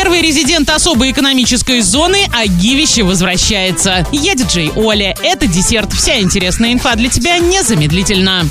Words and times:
Первый 0.00 0.22
резидент 0.22 0.70
особой 0.70 1.10
экономической 1.10 1.82
зоны 1.82 2.26
Агивище 2.32 3.02
возвращается. 3.02 4.06
Я 4.12 4.34
диджей 4.34 4.72
Оля. 4.74 5.14
Это 5.22 5.46
десерт. 5.46 5.92
Вся 5.92 6.18
интересная 6.20 6.72
инфа 6.72 6.94
для 6.96 7.10
тебя 7.10 7.36
незамедлительно. 7.36 8.44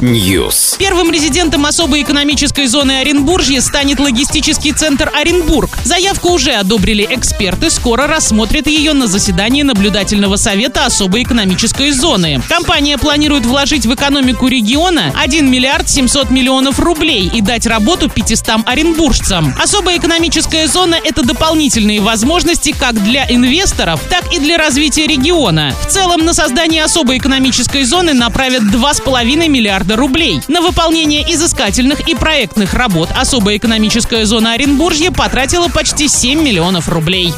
News. 0.00 0.78
Первым 0.78 1.10
резидентом 1.10 1.66
особой 1.66 2.00
экономической 2.00 2.66
зоны 2.66 2.92
Оренбуржье 3.00 3.60
станет 3.60 4.00
логистический 4.00 4.72
центр 4.72 5.12
Оренбург. 5.14 5.76
Заявку 5.84 6.30
уже 6.30 6.52
одобрили 6.52 7.06
эксперты. 7.10 7.68
Скоро 7.68 8.06
рассмотрят 8.06 8.66
ее 8.66 8.94
на 8.94 9.08
заседании 9.08 9.62
наблюдательного 9.62 10.36
совета 10.36 10.86
особой 10.86 11.22
экономической 11.22 11.90
зоны. 11.90 12.40
Компания 12.48 12.96
планирует 12.96 13.44
вложить 13.44 13.84
в 13.84 13.94
экономику 13.94 14.48
региона 14.48 15.12
1 15.14 15.50
миллиард 15.50 15.90
700 15.90 16.30
миллионов 16.30 16.80
рублей 16.80 17.30
и 17.32 17.42
дать 17.42 17.66
работу 17.66 18.08
500 18.08 18.64
оренбуржцам. 18.64 19.33
Особая 19.58 19.98
экономическая 19.98 20.68
зона– 20.68 20.96
это 21.04 21.22
дополнительные 21.24 22.00
возможности 22.00 22.72
как 22.78 23.02
для 23.02 23.26
инвесторов, 23.28 24.00
так 24.08 24.32
и 24.32 24.38
для 24.38 24.56
развития 24.58 25.06
региона. 25.06 25.74
В 25.82 25.90
целом 25.90 26.24
на 26.24 26.32
создание 26.34 26.84
особой 26.84 27.18
экономической 27.18 27.82
зоны 27.84 28.12
направят 28.12 28.62
2,5 28.62 29.48
миллиарда 29.48 29.96
рублей. 29.96 30.40
На 30.46 30.60
выполнение 30.60 31.22
изыскательных 31.34 32.08
и 32.08 32.14
проектных 32.14 32.74
работ 32.74 33.08
особая 33.16 33.56
экономическая 33.56 34.24
зона 34.24 34.52
Оренбуржья 34.52 35.10
потратила 35.10 35.68
почти 35.68 36.06
7 36.06 36.40
миллионов 36.40 36.88
рублей. 36.88 37.32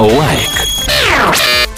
Лайк. 0.00 0.65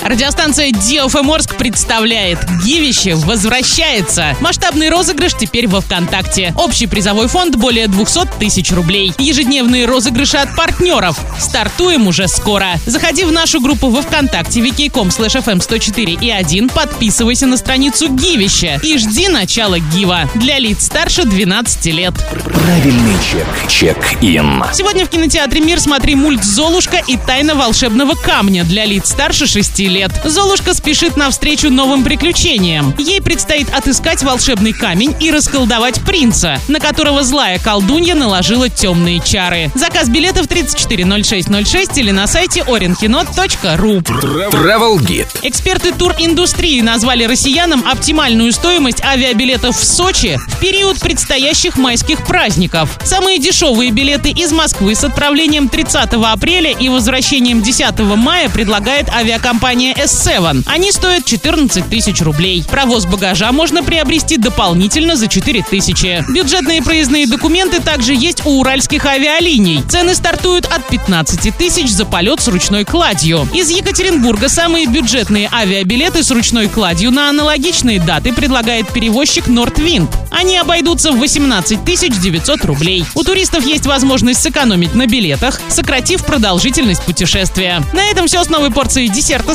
Радиостанция 0.08 0.70
DFM 0.70 1.30
Орск 1.34 1.56
представляет 1.56 2.38
Гивище 2.64 3.14
возвращается. 3.14 4.34
Масштабный 4.40 4.88
розыгрыш 4.88 5.34
теперь 5.34 5.68
во 5.68 5.82
ВКонтакте. 5.82 6.54
Общий 6.56 6.86
призовой 6.86 7.28
фонд 7.28 7.56
более 7.56 7.88
200 7.88 8.38
тысяч 8.40 8.72
рублей. 8.72 9.12
Ежедневные 9.18 9.84
розыгрыши 9.84 10.38
от 10.38 10.56
партнеров. 10.56 11.20
Стартуем 11.38 12.06
уже 12.06 12.26
скоро. 12.26 12.68
Заходи 12.86 13.24
в 13.24 13.32
нашу 13.32 13.60
группу 13.60 13.90
во 13.90 14.00
ВКонтакте 14.00 14.60
wiki.com 14.60 15.08
slash 15.08 15.44
fm 15.44 15.60
104 15.60 16.14
и 16.14 16.30
1, 16.30 16.70
подписывайся 16.70 17.46
на 17.46 17.58
страницу 17.58 18.08
Гивища 18.08 18.80
и 18.82 18.96
жди 18.96 19.28
начала 19.28 19.78
Гива. 19.78 20.30
Для 20.34 20.58
лиц 20.58 20.86
старше 20.86 21.26
12 21.26 21.84
лет. 21.92 22.14
Правильный 22.44 23.16
чек. 23.30 23.46
Чек-ин. 23.68 24.64
Сегодня 24.72 25.04
в 25.04 25.10
кинотеатре 25.10 25.60
«Мир» 25.60 25.78
смотри 25.78 26.14
мульт 26.14 26.42
«Золушка» 26.42 26.96
и 27.06 27.18
«Тайна 27.18 27.54
волшебного 27.54 28.14
камня» 28.14 28.64
для 28.64 28.86
лиц 28.86 29.10
старше 29.10 29.46
6 29.46 29.80
лет. 29.80 29.97
Золушка 30.24 30.74
спешит 30.74 31.16
навстречу 31.16 31.70
новым 31.70 32.04
приключениям. 32.04 32.94
Ей 32.98 33.20
предстоит 33.20 33.68
отыскать 33.74 34.22
волшебный 34.22 34.72
камень 34.72 35.14
и 35.20 35.30
расколдовать 35.30 36.00
принца, 36.02 36.58
на 36.68 36.78
которого 36.78 37.22
злая 37.24 37.58
колдунья 37.58 38.14
наложила 38.14 38.68
темные 38.68 39.20
чары. 39.20 39.70
Заказ 39.74 40.08
билетов 40.08 40.46
340606 40.46 41.98
или 41.98 42.10
на 42.10 42.26
сайте 42.26 42.60
orinkino.ru. 42.60 44.02
Travel 44.02 44.98
Guide. 44.98 45.28
Эксперты 45.42 45.92
туриндустрии 45.92 46.80
назвали 46.80 47.24
россиянам 47.24 47.84
оптимальную 47.88 48.52
стоимость 48.52 49.02
авиабилетов 49.02 49.76
в 49.76 49.84
Сочи 49.84 50.38
в 50.48 50.60
период 50.60 51.00
предстоящих 51.00 51.76
майских 51.76 52.26
праздников. 52.26 52.98
Самые 53.04 53.38
дешевые 53.38 53.90
билеты 53.90 54.30
из 54.30 54.52
Москвы 54.52 54.94
с 54.94 55.04
отправлением 55.04 55.68
30 55.68 56.12
апреля 56.12 56.70
и 56.70 56.88
возвращением 56.88 57.62
10 57.62 57.98
мая 58.16 58.48
предлагает 58.48 59.08
авиакомпания 59.08 59.77
S7. 59.86 60.64
Они 60.66 60.92
стоят 60.92 61.24
14 61.24 61.88
тысяч 61.88 62.20
рублей. 62.20 62.64
Провоз 62.70 63.06
багажа 63.06 63.52
можно 63.52 63.82
приобрести 63.82 64.36
дополнительно 64.36 65.16
за 65.16 65.28
4 65.28 65.62
тысячи. 65.62 66.24
Бюджетные 66.28 66.82
проездные 66.82 67.26
документы 67.26 67.80
также 67.80 68.14
есть 68.14 68.44
у 68.46 68.60
уральских 68.60 69.04
авиалиний. 69.06 69.82
Цены 69.88 70.14
стартуют 70.14 70.66
от 70.66 70.86
15 70.88 71.56
тысяч 71.56 71.90
за 71.90 72.04
полет 72.04 72.40
с 72.40 72.48
ручной 72.48 72.84
кладью. 72.84 73.48
Из 73.54 73.70
Екатеринбурга 73.70 74.48
самые 74.48 74.86
бюджетные 74.86 75.48
авиабилеты 75.52 76.22
с 76.22 76.30
ручной 76.30 76.68
кладью 76.68 77.10
на 77.10 77.30
аналогичные 77.30 78.00
даты 78.00 78.32
предлагает 78.32 78.88
перевозчик 78.92 79.46
Нортвинд. 79.46 80.10
Они 80.30 80.56
обойдутся 80.56 81.12
в 81.12 81.18
18 81.18 81.84
900 81.84 82.64
рублей. 82.64 83.04
У 83.14 83.24
туристов 83.24 83.64
есть 83.64 83.86
возможность 83.86 84.42
сэкономить 84.42 84.94
на 84.94 85.06
билетах, 85.06 85.60
сократив 85.68 86.24
продолжительность 86.24 87.02
путешествия. 87.02 87.82
На 87.92 88.06
этом 88.06 88.26
все 88.26 88.42
с 88.42 88.48
новой 88.48 88.70
порцией 88.70 89.08
десерта 89.08 89.54